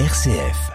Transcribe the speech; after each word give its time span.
RCF. 0.00 0.72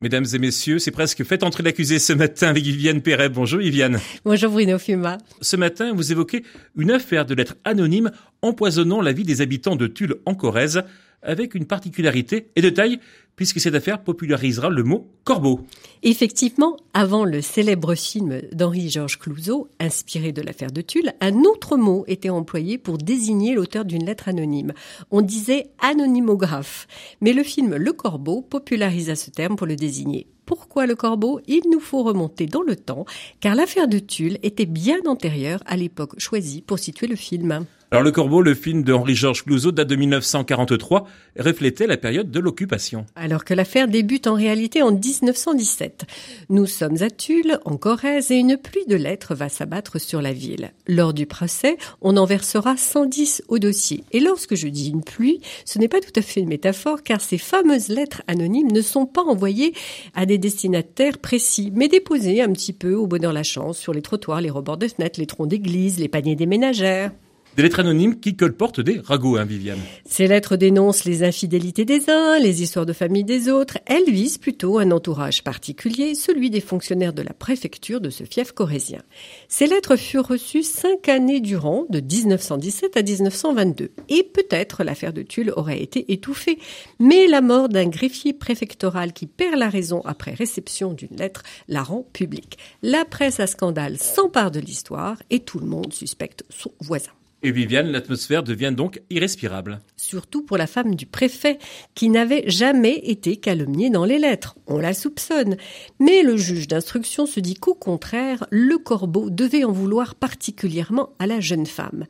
Mesdames 0.00 0.24
et 0.32 0.38
messieurs, 0.38 0.78
c'est 0.78 0.90
presque 0.90 1.22
fait 1.22 1.42
entrer 1.42 1.62
l'accusé 1.62 1.98
ce 1.98 2.14
matin 2.14 2.48
avec 2.48 2.62
Viviane 2.62 3.02
Perret. 3.02 3.28
Bonjour 3.28 3.60
Viviane. 3.60 4.00
Bonjour 4.24 4.50
Bruno 4.50 4.78
Fuma. 4.78 5.18
Ce 5.42 5.56
matin, 5.56 5.92
vous 5.92 6.12
évoquez 6.12 6.44
une 6.78 6.90
affaire 6.90 7.26
de 7.26 7.34
lettres 7.34 7.56
anonymes 7.64 8.10
empoisonnant 8.40 9.02
la 9.02 9.12
vie 9.12 9.24
des 9.24 9.42
habitants 9.42 9.76
de 9.76 9.86
Tulle 9.86 10.14
en 10.24 10.34
Corrèze 10.34 10.82
avec 11.22 11.54
une 11.54 11.66
particularité 11.66 12.48
et 12.56 12.62
de 12.62 12.70
taille, 12.70 13.00
puisque 13.38 13.60
cette 13.60 13.76
affaire 13.76 14.02
popularisera 14.02 14.68
le 14.68 14.82
mot 14.82 15.06
corbeau. 15.22 15.60
Effectivement, 16.02 16.76
avant 16.92 17.24
le 17.24 17.40
célèbre 17.40 17.94
film 17.94 18.42
d'Henri-Georges 18.52 19.18
Clouzot, 19.18 19.68
inspiré 19.78 20.32
de 20.32 20.42
l'affaire 20.42 20.72
de 20.72 20.80
Tulle, 20.80 21.12
un 21.20 21.44
autre 21.44 21.76
mot 21.76 22.04
était 22.08 22.30
employé 22.30 22.78
pour 22.78 22.98
désigner 22.98 23.54
l'auteur 23.54 23.84
d'une 23.84 24.04
lettre 24.04 24.28
anonyme. 24.28 24.72
On 25.12 25.20
disait 25.20 25.68
anonymographe. 25.80 26.88
Mais 27.20 27.32
le 27.32 27.44
film 27.44 27.76
Le 27.76 27.92
Corbeau 27.92 28.42
popularisa 28.42 29.14
ce 29.14 29.30
terme 29.30 29.54
pour 29.54 29.68
le 29.68 29.76
désigner. 29.76 30.26
Pourquoi 30.44 30.86
le 30.86 30.96
corbeau? 30.96 31.40
Il 31.46 31.60
nous 31.70 31.78
faut 31.78 32.02
remonter 32.02 32.46
dans 32.46 32.62
le 32.62 32.74
temps, 32.74 33.04
car 33.38 33.54
l'affaire 33.54 33.86
de 33.86 33.98
Tulle 33.98 34.38
était 34.42 34.64
bien 34.64 34.96
antérieure 35.06 35.62
à 35.66 35.76
l'époque 35.76 36.18
choisie 36.18 36.62
pour 36.62 36.78
situer 36.78 37.06
le 37.06 37.16
film. 37.16 37.66
Alors 37.90 38.04
Le 38.04 38.10
Corbeau, 38.10 38.42
le 38.42 38.54
film 38.54 38.82
de 38.82 38.92
Henri-Georges 38.92 39.44
Clouzot, 39.44 39.72
date 39.72 39.88
de 39.88 39.96
1943, 39.96 41.08
reflétait 41.38 41.86
la 41.86 41.96
période 41.96 42.30
de 42.30 42.38
l'occupation. 42.38 43.06
Alors 43.16 43.46
que 43.46 43.54
l'affaire 43.54 43.88
débute 43.88 44.26
en 44.26 44.34
réalité 44.34 44.82
en 44.82 44.92
1917. 44.92 46.04
Nous 46.50 46.66
sommes 46.66 47.02
à 47.02 47.08
Tulle, 47.08 47.58
en 47.64 47.78
Corrèze, 47.78 48.30
et 48.30 48.36
une 48.36 48.58
pluie 48.58 48.84
de 48.86 48.94
lettres 48.94 49.34
va 49.34 49.48
s'abattre 49.48 49.98
sur 49.98 50.20
la 50.20 50.34
ville. 50.34 50.72
Lors 50.86 51.14
du 51.14 51.24
procès, 51.24 51.78
on 52.02 52.18
en 52.18 52.26
versera 52.26 52.76
110 52.76 53.44
au 53.48 53.58
dossier. 53.58 54.04
Et 54.12 54.20
lorsque 54.20 54.54
je 54.54 54.68
dis 54.68 54.90
une 54.90 55.02
pluie, 55.02 55.40
ce 55.64 55.78
n'est 55.78 55.88
pas 55.88 56.00
tout 56.00 56.12
à 56.14 56.20
fait 56.20 56.40
une 56.40 56.48
métaphore, 56.48 57.02
car 57.02 57.22
ces 57.22 57.38
fameuses 57.38 57.88
lettres 57.88 58.20
anonymes 58.26 58.70
ne 58.70 58.82
sont 58.82 59.06
pas 59.06 59.22
envoyées 59.22 59.72
à 60.14 60.26
des 60.26 60.36
destinataires 60.36 61.16
précis, 61.16 61.72
mais 61.74 61.88
déposées 61.88 62.42
un 62.42 62.52
petit 62.52 62.74
peu 62.74 62.92
au 62.92 63.06
bonheur 63.06 63.32
la 63.32 63.44
chance 63.44 63.78
sur 63.78 63.94
les 63.94 64.02
trottoirs, 64.02 64.42
les 64.42 64.50
rebords 64.50 64.76
de 64.76 64.88
fenêtres, 64.88 65.18
les 65.18 65.26
troncs 65.26 65.48
d'église, 65.48 65.98
les 65.98 66.08
paniers 66.08 66.36
des 66.36 66.44
ménagères. 66.44 67.12
Des 67.58 67.64
lettres 67.64 67.80
anonymes 67.80 68.20
qui 68.20 68.36
colportent 68.36 68.80
des 68.80 69.00
ragots, 69.00 69.36
hein, 69.36 69.44
Viviane. 69.44 69.80
Ces 70.04 70.28
lettres 70.28 70.54
dénoncent 70.54 71.04
les 71.04 71.24
infidélités 71.24 71.84
des 71.84 72.08
uns, 72.08 72.38
les 72.38 72.62
histoires 72.62 72.86
de 72.86 72.92
famille 72.92 73.24
des 73.24 73.48
autres. 73.48 73.78
Elles 73.86 74.08
visent 74.08 74.38
plutôt 74.38 74.78
un 74.78 74.92
entourage 74.92 75.42
particulier, 75.42 76.14
celui 76.14 76.50
des 76.50 76.60
fonctionnaires 76.60 77.12
de 77.12 77.22
la 77.22 77.34
préfecture 77.34 78.00
de 78.00 78.10
ce 78.10 78.22
fief 78.22 78.52
corrézien. 78.52 79.02
Ces 79.48 79.66
lettres 79.66 79.96
furent 79.96 80.28
reçues 80.28 80.62
cinq 80.62 81.08
années 81.08 81.40
durant, 81.40 81.84
de 81.88 81.98
1917 81.98 82.96
à 82.96 83.02
1922. 83.02 83.90
Et 84.08 84.22
peut-être 84.22 84.84
l'affaire 84.84 85.12
de 85.12 85.22
Tulle 85.22 85.52
aurait 85.56 85.82
été 85.82 86.12
étouffée. 86.12 86.60
Mais 87.00 87.26
la 87.26 87.40
mort 87.40 87.68
d'un 87.68 87.88
greffier 87.88 88.34
préfectoral 88.34 89.12
qui 89.12 89.26
perd 89.26 89.56
la 89.56 89.68
raison 89.68 90.00
après 90.04 90.32
réception 90.32 90.92
d'une 90.92 91.16
lettre 91.16 91.42
la 91.66 91.82
rend 91.82 92.06
publique. 92.12 92.56
La 92.84 93.04
presse 93.04 93.40
à 93.40 93.48
scandale 93.48 93.98
s'empare 93.98 94.52
de 94.52 94.60
l'histoire 94.60 95.20
et 95.30 95.40
tout 95.40 95.58
le 95.58 95.66
monde 95.66 95.92
suspecte 95.92 96.44
son 96.50 96.70
voisin. 96.78 97.17
Et 97.44 97.52
Viviane, 97.52 97.92
l'atmosphère 97.92 98.42
devient 98.42 98.72
donc 98.76 99.00
irrespirable. 99.10 99.80
Surtout 99.96 100.42
pour 100.42 100.56
la 100.56 100.66
femme 100.66 100.96
du 100.96 101.06
préfet, 101.06 101.58
qui 101.94 102.08
n'avait 102.08 102.42
jamais 102.50 103.00
été 103.04 103.36
calomniée 103.36 103.90
dans 103.90 104.04
les 104.04 104.18
lettres. 104.18 104.56
On 104.66 104.78
la 104.78 104.92
soupçonne. 104.92 105.56
Mais 106.00 106.22
le 106.22 106.36
juge 106.36 106.66
d'instruction 106.66 107.26
se 107.26 107.38
dit 107.38 107.54
qu'au 107.54 107.74
contraire, 107.74 108.44
le 108.50 108.76
corbeau 108.76 109.30
devait 109.30 109.62
en 109.62 109.70
vouloir 109.70 110.16
particulièrement 110.16 111.10
à 111.20 111.28
la 111.28 111.38
jeune 111.38 111.66
femme. 111.66 112.06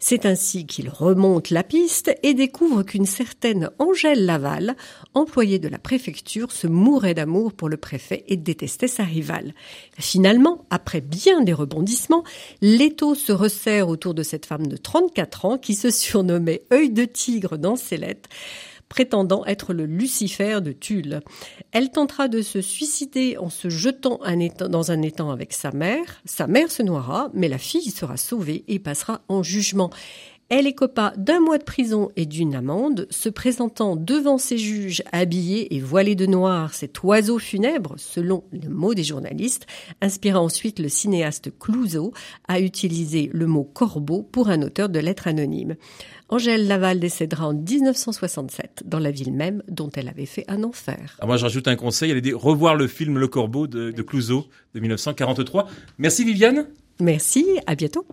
C'est 0.00 0.26
ainsi 0.26 0.66
qu'il 0.66 0.88
remonte 0.88 1.50
la 1.50 1.62
piste 1.62 2.12
et 2.24 2.34
découvre 2.34 2.82
qu'une 2.82 3.06
certaine 3.06 3.70
Angèle 3.78 4.26
Laval, 4.26 4.76
employée 5.14 5.60
de 5.60 5.68
la 5.68 5.78
préfecture, 5.78 6.50
se 6.50 6.66
mourait 6.66 7.14
d'amour 7.14 7.52
pour 7.52 7.68
le 7.68 7.76
préfet 7.76 8.24
et 8.26 8.36
détestait 8.36 8.88
sa 8.88 9.04
rivale. 9.04 9.54
Finalement, 9.96 10.64
après 10.70 11.00
bien 11.00 11.42
des 11.42 11.52
rebondissements, 11.52 12.24
l'étau 12.60 13.14
se 13.14 13.30
resserre 13.30 13.86
autour 13.88 14.14
de 14.14 14.24
cette 14.24 14.46
femme 14.46 14.71
de 14.72 14.78
34 14.78 15.44
ans 15.44 15.58
qui 15.58 15.74
se 15.74 15.90
surnommait 15.90 16.62
œil 16.72 16.90
de 16.90 17.04
tigre 17.04 17.58
dans 17.58 17.76
ses 17.76 17.98
lettres 17.98 18.30
prétendant 18.92 19.42
être 19.46 19.72
le 19.72 19.86
Lucifer 19.86 20.60
de 20.60 20.70
Tulle. 20.70 21.22
Elle 21.70 21.90
tentera 21.90 22.28
de 22.28 22.42
se 22.42 22.60
suicider 22.60 23.38
en 23.38 23.48
se 23.48 23.70
jetant 23.70 24.20
dans 24.68 24.90
un 24.90 25.00
étang 25.00 25.30
avec 25.30 25.54
sa 25.54 25.70
mère. 25.70 26.20
Sa 26.26 26.46
mère 26.46 26.70
se 26.70 26.82
noiera, 26.82 27.30
mais 27.32 27.48
la 27.48 27.56
fille 27.56 27.90
sera 27.90 28.18
sauvée 28.18 28.64
et 28.68 28.78
passera 28.78 29.22
en 29.28 29.42
jugement. 29.42 29.88
Elle 30.54 30.66
écopa 30.66 31.14
d'un 31.16 31.40
mois 31.40 31.56
de 31.56 31.64
prison 31.64 32.10
et 32.14 32.26
d'une 32.26 32.54
amende, 32.54 33.06
se 33.08 33.30
présentant 33.30 33.96
devant 33.96 34.36
ses 34.36 34.58
juges 34.58 35.02
habillés 35.10 35.74
et 35.74 35.80
voilés 35.80 36.14
de 36.14 36.26
noir, 36.26 36.74
cet 36.74 37.02
oiseau 37.02 37.38
funèbre, 37.38 37.94
selon 37.96 38.44
le 38.52 38.68
mot 38.68 38.92
des 38.92 39.02
journalistes, 39.02 39.66
inspira 40.02 40.38
ensuite 40.38 40.78
le 40.78 40.90
cinéaste 40.90 41.58
Clouseau 41.58 42.12
à 42.48 42.60
utiliser 42.60 43.30
le 43.32 43.46
mot 43.46 43.64
corbeau 43.64 44.20
pour 44.30 44.50
un 44.50 44.60
auteur 44.60 44.90
de 44.90 44.98
lettres 44.98 45.26
anonymes. 45.26 45.76
Angèle 46.28 46.66
Laval 46.66 47.00
décédera 47.00 47.48
en 47.48 47.54
1967 47.54 48.82
dans 48.84 48.98
la 48.98 49.10
ville 49.10 49.32
même 49.32 49.62
dont 49.68 49.88
elle 49.94 50.08
avait 50.08 50.26
fait 50.26 50.44
un 50.48 50.64
enfer. 50.64 51.16
Ah, 51.22 51.26
moi, 51.26 51.38
j'ajoute 51.38 51.66
un 51.66 51.76
conseil, 51.76 52.12
allez 52.12 52.34
revoir 52.34 52.76
le 52.76 52.88
film 52.88 53.16
Le 53.16 53.26
Corbeau 53.26 53.66
de, 53.66 53.90
de 53.90 54.02
Clouseau 54.02 54.44
de 54.74 54.80
1943. 54.80 55.66
Merci 55.96 56.24
Viviane. 56.26 56.66
Merci, 57.00 57.46
à 57.66 57.74
bientôt. 57.74 58.04